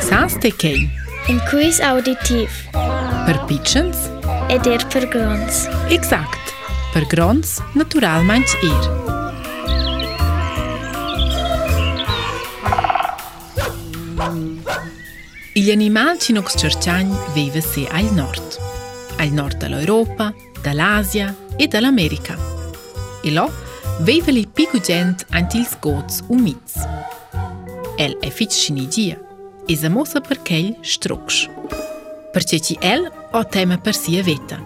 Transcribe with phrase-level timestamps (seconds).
[0.00, 0.90] Sans Saanstekei.
[1.26, 2.70] Een quiz auditief.
[3.24, 3.96] Per pitchens.
[4.48, 5.66] Ed er per grons.
[5.88, 6.54] Exakt.
[6.92, 8.86] Per grons, natural meins er.
[15.54, 18.58] Gli animali ci nox vivono vive se al nord.
[19.18, 22.36] Al nord dall'Europa, dall'Asia e dall'America.
[23.22, 23.50] E lo
[24.00, 26.86] vive li pigugent antils goz umiz.
[27.96, 29.20] El è ficinidia.
[29.68, 31.42] i zemosa për kell shtruksh.
[32.34, 33.02] Për që që el,
[33.36, 34.56] o teme për si e veta.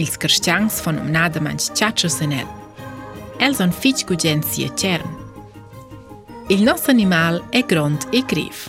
[0.00, 2.56] Il skrështjang së fonëm nadë manë që qaqë së nëllë.
[3.44, 5.14] El zonë fiqë ku gjenë si e qernë.
[6.54, 8.62] Il nësë animal e grond e grev.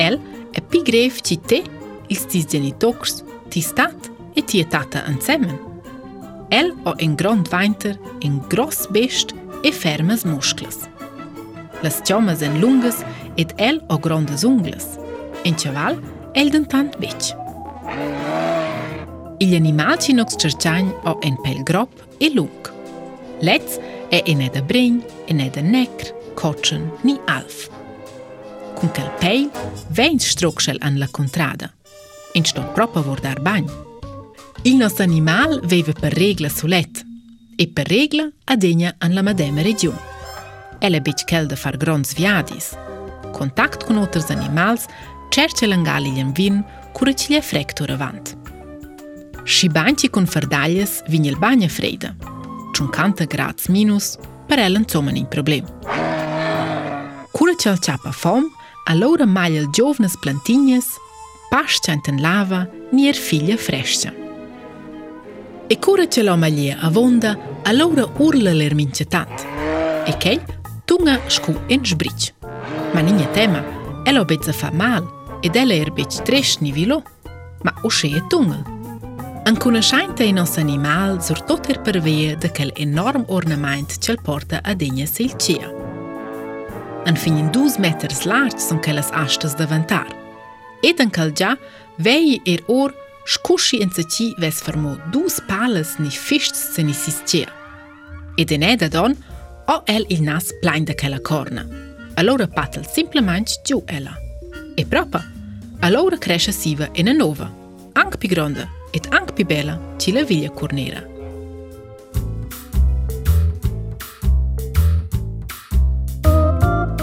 [0.00, 0.16] El
[0.56, 1.60] e pi grev që te,
[2.08, 3.18] il së tisë gjeni tokës,
[3.52, 5.58] ti statë e ti e tata në cemen.
[6.52, 8.86] El o e në grond vajnëtër, e në gros
[9.64, 10.78] e fermës mushklës.
[11.82, 12.98] Lësë qomës e në lungës,
[13.42, 14.90] et el o grondës unglës.
[15.44, 17.22] În Ceval, Eldentan Beach.
[19.38, 22.72] Igl animali in cerciagn o en pel grop e lung.
[23.40, 23.78] Letz
[24.10, 27.68] è en ed a bregn, en ed a necr, cotschen ni alf.
[28.74, 29.50] Con quel peil,
[29.92, 31.74] veins strucschel an la contrada.
[32.32, 33.70] In ston propa vordar bagn.
[34.62, 37.02] Il nos animal veiva per regla sulet
[37.56, 39.98] e per regla adegna an la madema region.
[40.78, 42.72] El e bec chel de far grons viadis.
[43.32, 44.84] Contact con oters animals
[45.32, 46.58] qërë që lëngali vin, vinë,
[46.92, 48.34] kurë që lje frekë të rëvantë.
[49.48, 52.10] Shibanë që i kun fërdaljes, vinë jelë banje frejde,
[52.76, 54.10] që në kanë të gratës minus,
[54.50, 55.70] për e lënë comën një problem.
[57.32, 58.50] Kurë që lë qapa fomë,
[58.92, 60.92] a lorë malë lë gjovë në splantinjes,
[61.52, 62.62] që të në lava,
[62.96, 64.10] njerë filje freshtë.
[65.72, 67.32] E kurë që lë malë lje avonda,
[67.68, 69.50] a lorë urlë lër që tantë.
[70.10, 72.32] E kejtë, të nga shku e në shbriqë.
[72.94, 73.60] Ma një tema,
[74.06, 77.02] e lo zë fa malë, e da l'erbec tres nivilo,
[77.62, 78.62] ma ushe se e tungel.
[79.44, 84.18] An conoscente i nostri animali sur tot er per vea de quel enorm ornament cel
[84.22, 85.68] porta a degna selcia.
[87.04, 90.06] An fin in dus meters larg son quelles astas davantar.
[90.84, 91.56] Et an cal già,
[91.98, 92.94] vei er or,
[93.26, 97.48] scusci in se ci ves formo dus palas ni fischt se ni sistia.
[98.38, 99.16] Et in eda don,
[99.66, 101.66] o el il nas plein de quella corna.
[102.14, 103.82] Allora patel simplemente giù
[104.74, 105.20] E propa,
[105.84, 107.48] a Laura kreshë asiva e në nova,
[107.92, 108.64] anëk për gronda,
[108.96, 111.02] e të anëk për bela, që la vilja kurnera.